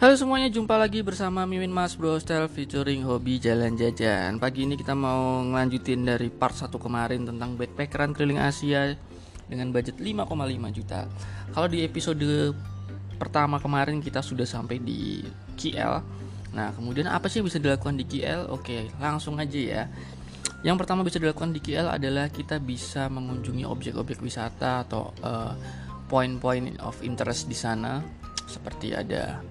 [0.00, 4.40] Halo semuanya, jumpa lagi bersama Mimin Mas Bro Style featuring hobi jalan jajan.
[4.40, 8.96] Pagi ini kita mau ngelanjutin dari part 1 kemarin tentang backpackeran keliling Asia
[9.44, 10.24] dengan budget 5,5
[10.72, 11.04] juta.
[11.52, 12.56] Kalau di episode
[13.20, 15.20] pertama kemarin kita sudah sampai di
[15.60, 16.00] KL.
[16.56, 18.48] Nah, kemudian apa sih bisa dilakukan di KL?
[18.56, 19.84] Oke, langsung aja ya.
[20.64, 25.52] Yang pertama bisa dilakukan di KL adalah kita bisa mengunjungi objek-objek wisata atau uh,
[26.08, 28.00] point-point of interest di sana
[28.48, 29.44] seperti ada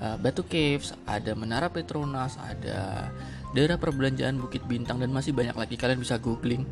[0.00, 3.08] uh, Batu Caves, ada Menara Petronas, ada
[3.52, 6.64] daerah perbelanjaan Bukit Bintang dan masih banyak lagi kalian bisa googling.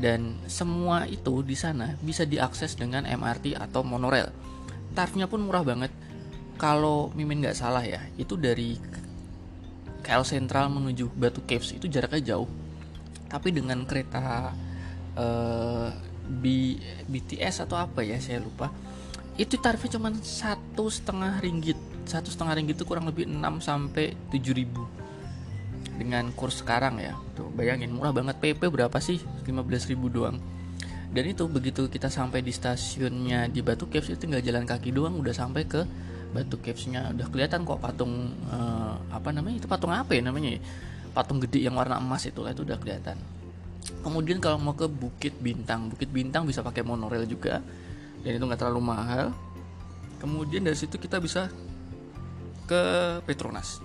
[0.00, 4.32] Dan semua itu di sana bisa diakses dengan MRT atau monorail.
[4.96, 5.92] Tarifnya pun murah banget.
[6.60, 8.76] Kalau Mimin nggak salah ya, itu dari
[10.04, 12.48] KL Sentral menuju Batu Caves itu jaraknya jauh.
[13.28, 14.52] Tapi dengan kereta
[16.30, 16.44] B,
[17.10, 18.70] BTS atau apa ya saya lupa
[19.40, 21.78] itu tarifnya cuma satu setengah ringgit
[22.10, 24.82] satu setengah ringgit itu kurang lebih 6 sampai 7 ribu.
[25.94, 27.14] Dengan kurs sekarang ya.
[27.38, 28.42] Tuh bayangin murah banget.
[28.42, 29.22] PP berapa sih?
[29.46, 30.42] 15 ribu doang.
[31.10, 35.18] Dan itu begitu kita sampai di stasiunnya di Batu Caves itu tinggal jalan kaki doang
[35.18, 35.82] udah sampai ke
[36.30, 37.10] Batu Cavesnya.
[37.10, 39.58] Udah kelihatan kok patung uh, apa namanya?
[39.58, 40.62] Itu patung apa ya namanya?
[41.10, 43.18] Patung gede yang warna emas itu itu udah kelihatan.
[44.06, 47.58] Kemudian kalau mau ke Bukit Bintang Bukit Bintang bisa pakai monorail juga.
[48.22, 49.34] Dan itu nggak terlalu mahal.
[50.22, 51.50] Kemudian dari situ kita bisa
[52.70, 52.82] ke
[53.26, 53.82] Petronas.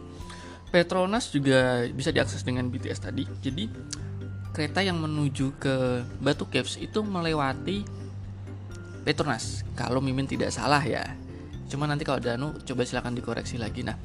[0.69, 3.25] Petronas juga bisa diakses dengan BTS tadi.
[3.41, 3.65] Jadi
[4.53, 7.81] kereta yang menuju ke Batu Caves itu melewati
[9.01, 9.65] Petronas.
[9.73, 11.01] Kalau Mimin tidak salah ya.
[11.65, 13.81] Cuma nanti kalau Danu coba silahkan dikoreksi lagi.
[13.81, 13.97] Nah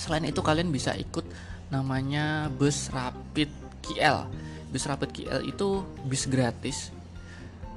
[0.00, 1.28] selain itu kalian bisa ikut
[1.68, 3.52] namanya bus Rapid
[3.84, 4.24] KL
[4.68, 6.92] bus Rapid KL itu bis gratis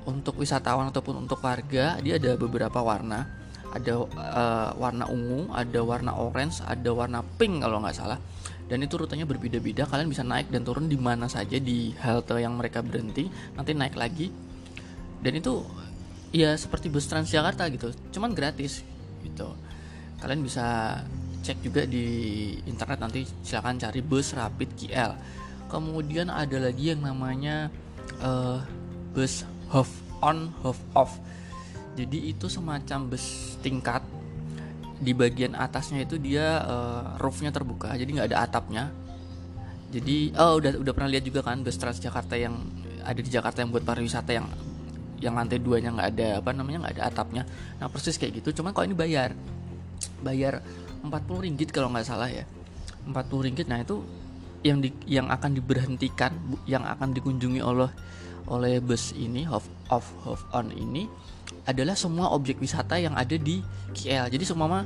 [0.03, 1.97] untuk wisatawan ataupun untuk warga.
[2.03, 3.40] Dia ada beberapa warna
[3.71, 8.19] ada uh, warna ungu ada warna orange ada warna pink kalau nggak salah.
[8.71, 12.55] Dan itu rutenya berbeda-beda kalian bisa naik dan turun di mana saja di halte yang
[12.55, 14.31] mereka berhenti nanti naik lagi.
[15.21, 15.63] Dan itu
[16.31, 18.83] ya seperti bus Transjakarta gitu cuman gratis
[19.23, 19.51] gitu.
[20.23, 20.99] Kalian bisa
[21.41, 22.05] cek juga di
[22.69, 25.11] internet nanti silahkan cari bus rapid KL
[25.71, 27.71] kemudian ada lagi yang namanya
[28.19, 28.61] uh,
[29.15, 29.89] bus half
[30.19, 31.15] on half off
[31.95, 34.03] jadi itu semacam bus tingkat.
[35.01, 38.83] Di bagian atasnya itu dia uh, roofnya terbuka jadi nggak ada atapnya.
[39.91, 42.55] Jadi oh udah udah pernah lihat juga kan bus Transjakarta yang
[43.01, 44.47] ada di Jakarta yang buat pariwisata yang
[45.21, 47.43] yang lantai duanya nggak ada apa namanya nggak ada atapnya.
[47.81, 49.33] Nah persis kayak gitu cuman kalau ini bayar?
[50.21, 50.61] Bayar
[51.01, 52.45] 40 ringgit kalau nggak salah ya.
[53.09, 54.05] 40 ringgit nah itu
[54.61, 56.37] yang di, yang akan diberhentikan
[56.69, 57.89] yang akan dikunjungi oleh
[58.45, 61.09] oleh bus ini half off half on ini
[61.65, 63.61] adalah semua objek wisata yang ada di
[63.93, 64.29] KL.
[64.31, 64.81] Jadi semua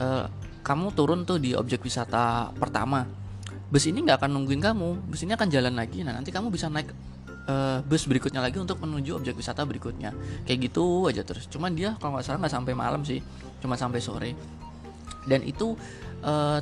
[0.00, 0.24] uh,
[0.64, 3.04] kamu turun tuh di objek wisata pertama.
[3.68, 6.04] Bus ini nggak akan nungguin kamu, bus ini akan jalan lagi.
[6.04, 6.92] Nah nanti kamu bisa naik
[7.48, 10.12] uh, bus berikutnya lagi untuk menuju objek wisata berikutnya.
[10.44, 11.48] Kayak gitu aja terus.
[11.48, 13.20] Cuman dia kalau nggak salah nggak sampai malam sih,
[13.64, 14.30] cuma sampai sore.
[15.24, 15.72] Dan itu
[16.20, 16.60] uh,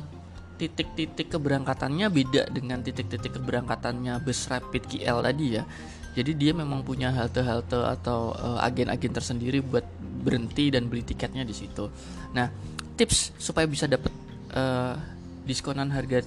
[0.55, 5.63] titik-titik keberangkatannya beda dengan titik-titik keberangkatannya bus rapid KL tadi ya
[6.13, 9.83] jadi dia memang punya halte-halte atau uh, agen-agen tersendiri buat
[10.23, 11.89] berhenti dan beli tiketnya di situ.
[12.37, 12.53] Nah
[12.93, 14.13] tips supaya bisa dapat
[14.53, 14.95] uh,
[15.43, 16.21] diskonan harga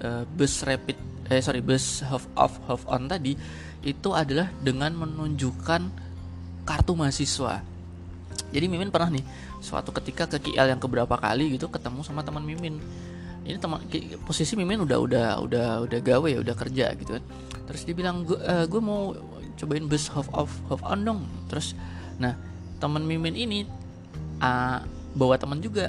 [0.00, 0.96] uh, bus rapid
[1.28, 3.36] eh sorry bus half off half on tadi
[3.84, 5.82] itu adalah dengan menunjukkan
[6.64, 7.60] kartu mahasiswa.
[8.48, 9.24] Jadi Mimin pernah nih
[9.60, 12.80] suatu ketika ke KL yang keberapa kali gitu ketemu sama teman Mimin
[13.48, 13.80] ini teman
[14.28, 17.24] posisi Mimin udah udah udah udah gawe ya udah kerja gitu kan.
[17.64, 19.16] Terus dia bilang gue uh, mau
[19.56, 21.20] cobain bus half off half on dong.
[21.48, 21.72] Terus
[22.20, 22.36] nah
[22.76, 23.64] teman Mimin ini
[24.44, 24.84] uh,
[25.16, 25.88] bawa teman juga.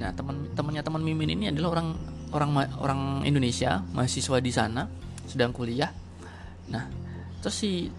[0.00, 1.88] Nah teman temannya teman Mimin ini adalah orang
[2.32, 4.88] orang orang Indonesia mahasiswa di sana
[5.28, 5.92] sedang kuliah.
[6.72, 6.88] Nah
[7.44, 7.92] terus si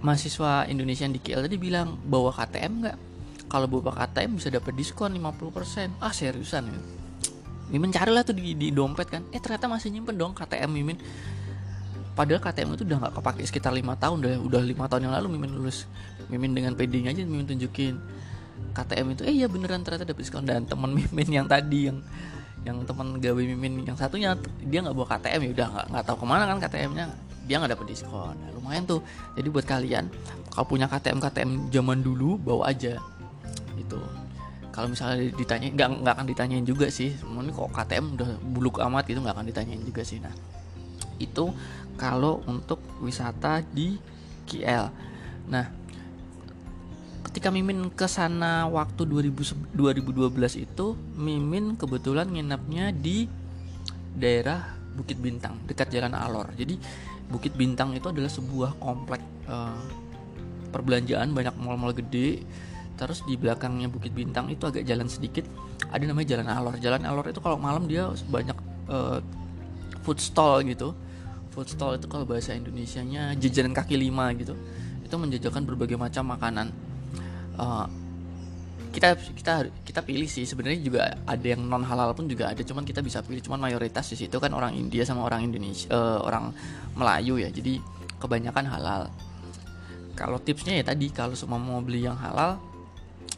[0.00, 2.98] mahasiswa Indonesia yang di KL tadi bilang bawa KTM nggak?
[3.50, 6.99] Kalau bawa KTM bisa dapat diskon 50% ah seriusan ya
[7.70, 9.22] Mimin carilah tuh di, di dompet kan.
[9.30, 10.98] Eh ternyata masih nyimpen dong KTM Mimin.
[12.18, 15.38] Padahal KTM itu udah nggak kepake sekitar lima tahun udah udah lima tahun yang lalu
[15.38, 15.86] Mimin lulus.
[16.26, 17.96] Mimin dengan PD-nya aja Mimin tunjukin.
[18.74, 20.42] KTM itu eh ya beneran ternyata dapet diskon.
[20.42, 22.02] Dan teman Mimin yang tadi yang
[22.66, 26.16] yang teman gawe Mimin yang satunya dia nggak bawa KTM ya udah nggak nggak tahu
[26.20, 27.06] ke mana kan KTM-nya
[27.46, 28.34] dia nggak dapet diskon.
[28.34, 29.00] Nah, lumayan tuh.
[29.38, 30.10] Jadi buat kalian
[30.50, 32.98] kalau punya KTM KTM zaman dulu bawa aja.
[33.78, 34.02] Itu
[34.70, 39.04] kalau misalnya ditanya nggak nggak akan ditanyain juga sih ini kok KTM udah buluk amat
[39.10, 40.32] gitu nggak akan ditanyain juga sih nah
[41.20, 41.52] itu
[42.00, 43.98] kalau untuk wisata di
[44.48, 44.88] KL
[45.50, 45.66] nah
[47.30, 53.30] ketika Mimin ke sana waktu 2000, 2012 itu Mimin kebetulan nginapnya di
[54.18, 56.50] daerah Bukit Bintang dekat Jalan Alor.
[56.58, 56.74] Jadi
[57.30, 59.78] Bukit Bintang itu adalah sebuah komplek uh,
[60.74, 62.42] perbelanjaan banyak mall-mall gede.
[63.00, 65.48] Terus di belakangnya Bukit Bintang itu agak jalan sedikit
[65.88, 66.74] ada namanya Jalan Alor.
[66.76, 68.58] Jalan Alor itu kalau malam dia banyak
[68.92, 69.24] uh,
[70.04, 70.92] food stall gitu.
[71.56, 74.52] Food stall itu kalau bahasa Indonesianya jajanan kaki lima gitu.
[75.00, 76.68] Itu menjajakan berbagai macam makanan
[77.56, 77.88] uh,
[78.90, 79.54] kita kita
[79.86, 83.22] kita pilih sih sebenarnya juga ada yang non halal pun juga ada cuman kita bisa
[83.22, 86.50] pilih cuman mayoritas di situ kan orang India sama orang Indonesia uh, orang
[86.98, 87.78] Melayu ya jadi
[88.18, 89.02] kebanyakan halal
[90.18, 92.58] kalau tipsnya ya tadi kalau semua mau beli yang halal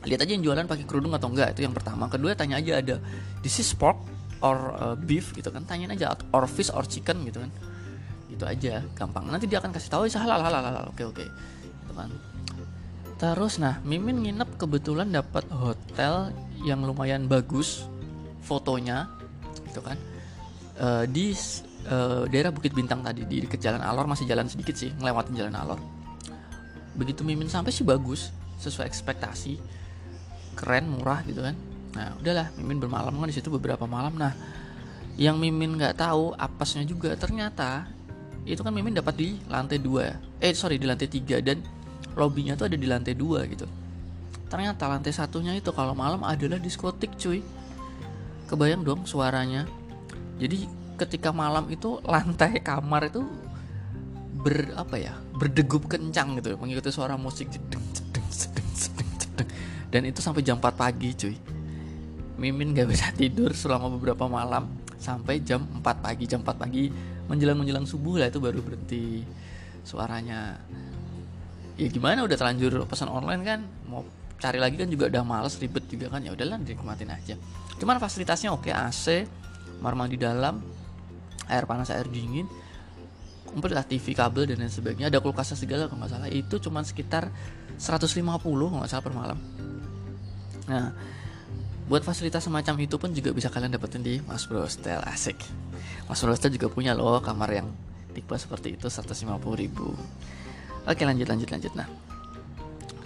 [0.02, 2.11] lihat aja yang jualan pakai kerudung atau enggak itu yang pertama.
[2.11, 2.96] Kedua tanya aja ada
[3.40, 3.99] this is pork
[4.43, 5.31] or uh, beef?
[5.34, 5.62] Gitu kan.
[5.62, 7.23] Tanyain aja or fish or chicken?
[7.23, 7.50] Gitu kan.
[8.26, 9.31] Itu aja gampang.
[9.31, 10.84] Nanti dia akan kasih tahu halal halal halal.
[10.90, 11.23] Oke oke.
[11.23, 12.11] Gitu kan.
[13.23, 16.35] Terus nah Mimin nginep kebetulan dapat hotel
[16.67, 17.87] yang lumayan bagus
[18.43, 19.06] fotonya
[19.70, 19.94] gitu kan.
[20.82, 21.31] Uh, di
[21.87, 25.55] uh, daerah Bukit Bintang tadi di dekat Jalan Alor masih jalan sedikit sih ngelewatin Jalan
[25.55, 25.78] Alor.
[26.99, 29.59] Begitu Mimin sampai sih bagus sesuai ekspektasi
[30.55, 31.59] keren murah gitu kan.
[31.99, 34.14] Nah udahlah Mimin bermalam kan di situ beberapa malam.
[34.14, 34.32] Nah
[35.20, 37.91] yang Mimin nggak tahu apesnya juga ternyata
[38.49, 41.62] itu kan Mimin dapat di lantai dua eh sorry di lantai tiga dan
[42.17, 43.69] lobbynya tuh ada di lantai dua gitu
[44.50, 47.38] ternyata lantai satunya itu kalau malam adalah diskotik cuy
[48.50, 49.69] kebayang dong suaranya
[50.43, 50.67] jadi
[50.99, 53.23] ketika malam itu lantai kamar itu
[54.43, 57.92] ber apa ya berdegup kencang gitu mengikuti suara musik jedeng.
[59.93, 61.37] Dan itu sampai jam 4 pagi cuy.
[62.41, 64.73] Mimin gak bisa tidur selama beberapa malam.
[64.97, 66.25] Sampai jam 4 pagi.
[66.25, 66.89] Jam 4 pagi
[67.29, 69.21] menjelang menjelang subuh lah itu baru berhenti
[69.85, 70.56] suaranya.
[71.77, 73.61] Ya gimana udah terlanjur pesan online kan?
[73.85, 74.09] Mau
[74.41, 76.25] cari lagi kan juga udah males ribet juga kan?
[76.25, 77.37] Ya udahlah dinikmatin aja.
[77.77, 79.29] Cuman fasilitasnya oke AC
[79.79, 80.62] kamar mandi dalam
[81.50, 82.47] air panas air dingin
[83.50, 85.12] komplit lah TV kabel dan lain sebagainya.
[85.12, 86.31] Ada kulkasnya segala kalau nggak salah.
[86.33, 87.29] Itu cuman sekitar
[87.77, 89.37] 150 kalau nggak salah per malam
[90.67, 90.94] nah
[91.91, 95.37] buat fasilitas semacam itu pun juga bisa kalian dapetin di Mas Bro Hostel asik.
[96.06, 97.69] Mas Bro Hostel juga punya loh kamar yang
[98.14, 99.29] tipe seperti itu 150
[99.59, 99.93] ribu.
[100.87, 101.73] Oke lanjut lanjut lanjut.
[101.75, 101.88] Nah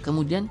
[0.05, 0.47] kemudian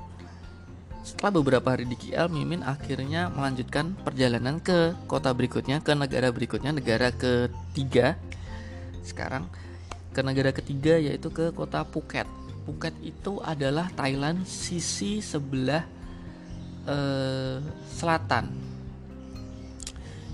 [1.06, 6.74] setelah beberapa hari di KL Mimin akhirnya melanjutkan perjalanan ke kota berikutnya ke negara berikutnya
[6.74, 8.18] negara ketiga.
[9.06, 9.46] Sekarang
[10.10, 12.26] ke negara ketiga yaitu ke kota Phuket.
[12.66, 15.95] Phuket itu adalah Thailand sisi sebelah
[16.86, 17.56] eh,
[17.92, 18.44] selatan.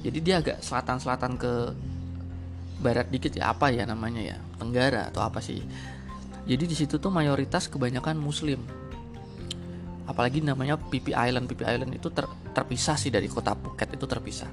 [0.02, 1.52] Jadi dia agak selatan-selatan ke
[2.82, 5.62] barat dikit ya apa ya namanya ya tenggara atau apa sih.
[6.42, 8.58] Jadi di situ tuh mayoritas kebanyakan muslim.
[10.10, 11.46] Apalagi namanya Pipi Island.
[11.46, 14.50] Pipi Island itu ter, terpisah sih dari kota Phuket itu terpisah.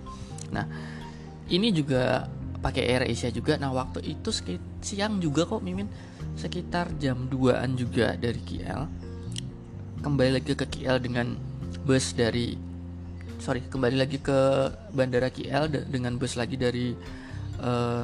[0.54, 0.70] Nah
[1.50, 2.30] ini juga
[2.62, 3.58] pakai Air Asia juga.
[3.58, 4.30] Nah waktu itu
[4.86, 5.90] siang juga kok Mimin
[6.38, 9.10] sekitar jam 2an juga dari KL
[10.00, 11.36] kembali lagi ke KL dengan
[11.84, 12.58] bus dari
[13.40, 14.40] sorry kembali lagi ke
[14.92, 16.92] bandara KL dengan bus lagi dari
[17.64, 18.04] uh,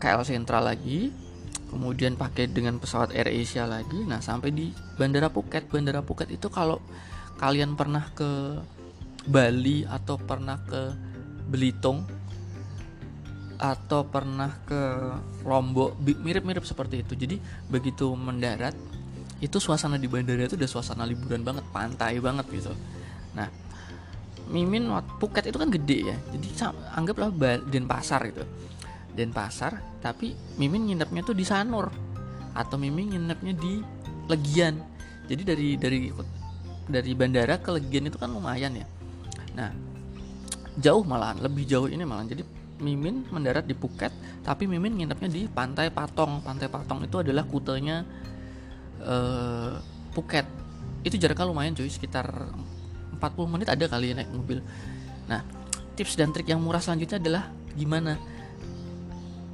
[0.00, 1.12] KL Sentral lagi
[1.70, 4.02] kemudian pakai dengan pesawat Air Asia lagi.
[4.02, 5.70] Nah sampai di Bandara Phuket.
[5.70, 6.82] Bandara Phuket itu kalau
[7.38, 8.58] kalian pernah ke
[9.30, 10.90] Bali atau pernah ke
[11.46, 12.02] Belitung
[13.60, 14.82] atau pernah ke
[15.46, 17.14] Lombok mirip-mirip seperti itu.
[17.14, 17.36] Jadi
[17.70, 18.74] begitu mendarat
[19.40, 22.76] itu suasana di bandara itu udah suasana liburan banget pantai banget gitu.
[23.32, 23.48] Nah
[24.52, 26.16] Mimin Phuket itu kan gede ya.
[26.36, 26.46] Jadi
[26.92, 27.32] anggaplah
[27.64, 28.44] Denpasar gitu.
[29.16, 31.88] Denpasar tapi Mimin nginepnya tuh di Sanur.
[32.52, 33.80] Atau Mimin nginepnya di
[34.28, 34.76] Legian.
[35.24, 35.98] Jadi dari dari
[36.90, 38.86] dari bandara ke Legian itu kan lumayan ya.
[39.56, 39.72] Nah
[40.76, 42.28] jauh malahan lebih jauh ini malahan.
[42.28, 42.42] Jadi
[42.80, 44.12] Mimin mendarat di Phuket
[44.44, 46.44] tapi Mimin nginepnya di Pantai Patong.
[46.44, 48.04] Pantai Patong itu adalah kutenya
[49.04, 49.80] uh,
[50.10, 50.46] Phuket.
[51.06, 52.28] Itu jaraknya lumayan cuy sekitar
[53.20, 54.64] 40 menit ada kali ya naik mobil.
[55.28, 55.44] Nah
[55.94, 57.44] tips dan trik yang murah selanjutnya adalah
[57.76, 58.16] gimana?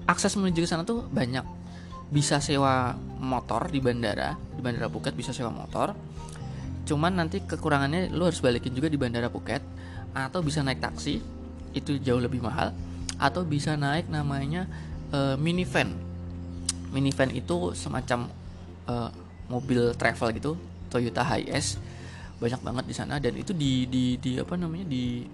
[0.06, 1.42] Akses menuju ke sana tuh banyak.
[2.06, 5.92] Bisa sewa motor di bandara di bandara Phuket bisa sewa motor.
[6.86, 9.60] Cuman nanti kekurangannya lu harus balikin juga di bandara Phuket.
[10.14, 11.18] Atau bisa naik taksi
[11.74, 12.70] itu jauh lebih mahal.
[13.18, 14.70] Atau bisa naik namanya
[15.10, 15.92] uh, minivan.
[16.94, 18.30] Minivan itu semacam
[18.86, 19.10] uh,
[19.46, 20.52] mobil travel gitu
[20.90, 21.78] Toyota Hiace
[22.36, 23.16] banyak banget di sana.
[23.16, 25.24] Dan itu di di di apa namanya di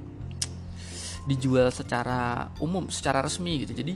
[1.23, 3.75] dijual secara umum secara resmi gitu.
[3.75, 3.95] Jadi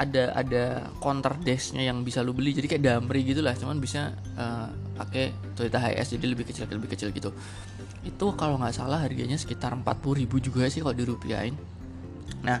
[0.00, 0.64] ada ada
[0.96, 2.54] counter dashnya yang bisa lu beli.
[2.54, 7.10] Jadi kayak Damri gitulah cuman bisa uh, pakai Toyota HS jadi lebih kecil lebih kecil
[7.14, 7.30] gitu.
[8.02, 11.54] Itu kalau nggak salah harganya sekitar 40 ribu juga sih kalau dirupiahin.
[12.46, 12.58] Nah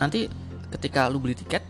[0.00, 0.26] nanti
[0.72, 1.60] ketika lu beli tiket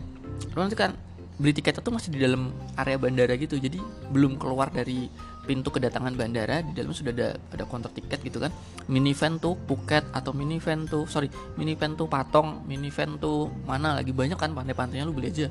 [0.55, 0.95] lu nanti kan
[1.41, 3.57] beli tiket itu masih di dalam area bandara gitu.
[3.57, 3.81] Jadi
[4.13, 5.09] belum keluar dari
[5.41, 8.53] pintu kedatangan bandara di dalam sudah ada ada counter tiket gitu kan.
[8.85, 13.17] Mini van tuh Phuket atau mini van tuh sorry mini van tuh Patong mini van
[13.17, 14.13] tuh mana lagi?
[14.13, 15.49] Banyak kan pantai-pantainya lu beli aja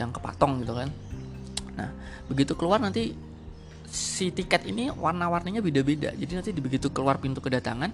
[0.00, 0.88] yang ke Patong gitu kan.
[1.76, 1.92] Nah
[2.24, 3.12] begitu keluar nanti
[3.94, 6.16] si tiket ini warna-warninya beda-beda.
[6.16, 7.92] Jadi nanti begitu keluar pintu kedatangan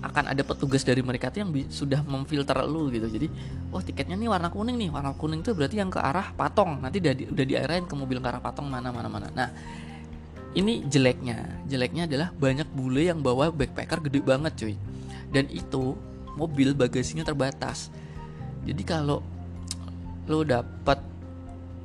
[0.00, 3.04] akan ada petugas dari mereka tuh yang sudah memfilter lu gitu.
[3.04, 3.28] Jadi
[3.68, 4.88] oh tiketnya nih warna kuning nih.
[4.88, 6.80] Warna kuning itu berarti yang ke arah patong.
[6.80, 9.28] Nanti udah di, udah diarahin ke mobil ke arah patong mana mana mana.
[9.36, 9.48] Nah
[10.56, 11.64] ini jeleknya.
[11.68, 14.74] Jeleknya adalah banyak bule yang bawa backpacker gede banget cuy.
[15.30, 15.94] Dan itu
[16.34, 17.92] mobil bagasinya terbatas.
[18.64, 19.20] Jadi kalau
[20.24, 21.00] lo dapat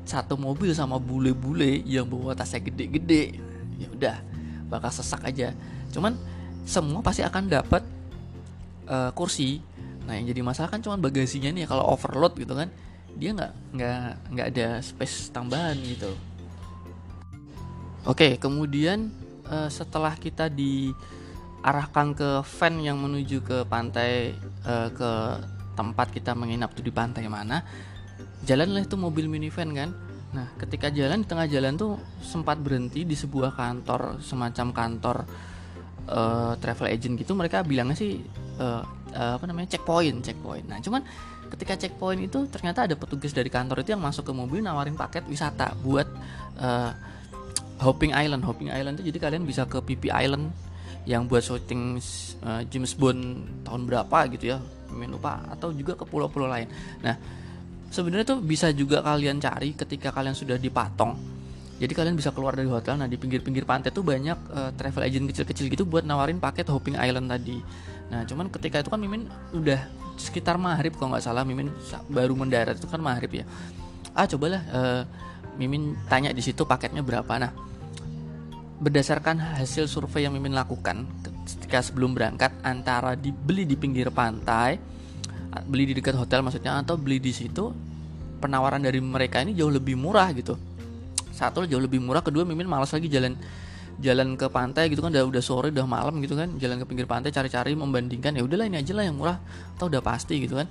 [0.06, 3.42] satu mobil sama bule-bule yang bawa tasnya gede-gede
[3.82, 4.18] ya udah
[4.70, 5.52] bakal sesak aja.
[5.92, 6.16] Cuman
[6.66, 7.95] semua pasti akan dapat
[8.90, 9.62] uh, kursi
[10.06, 12.70] nah yang jadi masalah kan cuman bagasinya nih kalau overload gitu kan
[13.16, 14.02] dia nggak nggak
[14.36, 16.14] nggak ada space tambahan gitu
[18.06, 19.10] Oke, kemudian
[19.50, 25.12] uh, setelah kita diarahkan ke van yang menuju ke pantai uh, ke
[25.74, 27.66] tempat kita menginap tuh di pantai mana,
[28.46, 29.90] jalanlah itu mobil minivan kan.
[30.38, 35.18] Nah, ketika jalan di tengah jalan tuh sempat berhenti di sebuah kantor semacam kantor
[36.10, 37.34] uh, travel agent gitu.
[37.34, 38.22] Mereka bilangnya sih
[38.62, 38.82] uh,
[39.14, 40.66] uh, apa namanya checkpoint, checkpoint.
[40.68, 41.02] Nah, cuman
[41.54, 45.24] ketika checkpoint itu ternyata ada petugas dari kantor itu yang masuk ke mobil nawarin paket
[45.30, 46.10] wisata buat
[46.58, 46.92] uh,
[47.80, 50.50] Hopping Island Hopping Island itu jadi kalian bisa ke PP Island
[51.06, 52.02] yang buat syuting
[52.42, 54.58] uh, James Bond tahun berapa gitu ya
[54.90, 56.66] main lupa atau juga ke pulau-pulau lain
[57.04, 57.20] nah
[57.92, 61.35] sebenarnya tuh bisa juga kalian cari ketika kalian sudah di Patong
[61.76, 65.28] jadi kalian bisa keluar dari hotel nah di pinggir-pinggir pantai tuh banyak uh, travel agent
[65.28, 67.60] kecil-kecil gitu buat nawarin paket Hopping Island tadi
[68.06, 69.82] nah cuman ketika itu kan Mimin udah
[70.16, 71.74] sekitar maghrib kalau nggak salah Mimin
[72.08, 73.46] baru mendarat itu kan maghrib ya
[74.16, 75.04] ah cobalah uh,
[75.56, 77.32] Mimin tanya di situ paketnya berapa.
[77.40, 77.52] Nah,
[78.80, 81.08] berdasarkan hasil survei yang Mimin lakukan
[81.48, 84.76] ketika sebelum berangkat antara dibeli di pinggir pantai,
[85.64, 87.72] beli di dekat hotel maksudnya atau beli di situ,
[88.44, 90.60] penawaran dari mereka ini jauh lebih murah gitu.
[91.36, 93.36] Satu jauh lebih murah, kedua Mimin malas lagi jalan
[94.00, 97.08] jalan ke pantai gitu kan udah udah sore udah malam gitu kan jalan ke pinggir
[97.08, 99.40] pantai cari-cari membandingkan ya udahlah ini aja lah yang murah
[99.80, 100.68] atau udah pasti gitu kan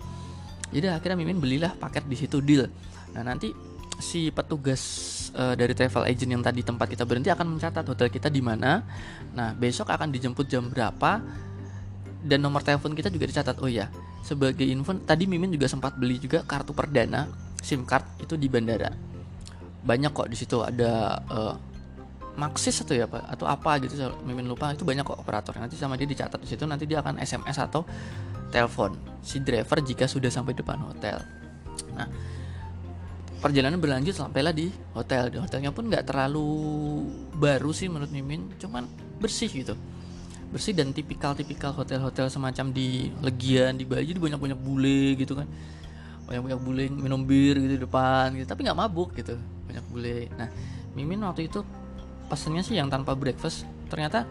[0.69, 2.69] jadi akhirnya Mimin belilah paket di situ deal
[3.17, 3.49] nah nanti
[3.99, 4.83] si petugas
[5.35, 8.83] uh, dari travel agent yang tadi tempat kita berhenti akan mencatat hotel kita di mana.
[9.35, 11.23] Nah, besok akan dijemput jam berapa
[12.25, 13.61] dan nomor telepon kita juga dicatat.
[13.63, 13.91] Oh ya,
[14.27, 17.31] sebagai info tadi Mimin juga sempat beli juga kartu perdana
[17.63, 19.14] SIM card itu di bandara.
[19.85, 20.65] Banyak kok di situ.
[20.65, 21.55] Ada uh,
[22.35, 23.95] Maxis atau ya atau apa gitu
[24.27, 24.75] Mimin lupa.
[24.75, 27.87] Itu banyak kok operator nanti sama dia dicatat di situ nanti dia akan SMS atau
[28.51, 31.23] telepon si driver jika sudah sampai depan hotel.
[31.95, 32.11] Nah,
[33.39, 34.67] perjalanan berlanjut sampailah di
[34.99, 35.31] hotel.
[35.31, 36.49] Di hotelnya pun nggak terlalu
[37.39, 38.83] baru sih menurut Mimin cuman
[39.23, 39.79] bersih gitu.
[40.51, 45.47] Bersih dan tipikal-tipikal hotel-hotel semacam di Legian di Bali jadi banyak-banyak bule gitu kan.
[46.27, 49.39] Banyak-banyak bule minum bir gitu di depan gitu tapi nggak mabuk gitu
[49.75, 50.31] banyak bule.
[50.39, 50.47] Nah
[50.95, 51.67] Mimin waktu itu
[52.31, 53.67] pesennya sih yang tanpa breakfast.
[53.91, 54.23] Ternyata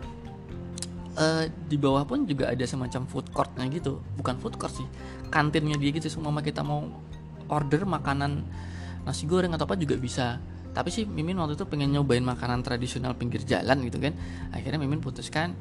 [1.19, 3.99] uh, di bawah pun juga ada semacam food courtnya gitu.
[4.15, 4.87] Bukan food court sih
[5.27, 6.07] kantinnya dia gitu.
[6.07, 6.87] Semua kita mau
[7.51, 8.47] order makanan
[9.03, 10.39] nasi goreng atau apa juga bisa.
[10.71, 14.15] Tapi sih Mimin waktu itu pengen nyobain makanan tradisional pinggir jalan gitu kan.
[14.55, 15.51] Akhirnya Mimin putuskan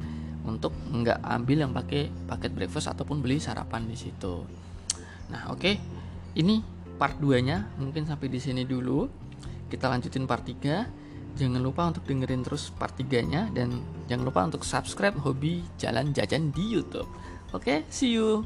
[0.46, 4.46] untuk nggak ambil yang pakai paket breakfast ataupun beli sarapan di situ.
[5.34, 5.58] Nah oke.
[5.58, 5.74] Okay.
[6.32, 6.64] ini
[6.96, 9.04] part 2 nya mungkin sampai di sini dulu
[9.72, 14.44] kita lanjutin part 3 jangan lupa untuk dengerin terus part 3 nya dan jangan lupa
[14.44, 17.08] untuk subscribe hobi jalan jajan di YouTube.
[17.56, 18.44] Oke okay, see you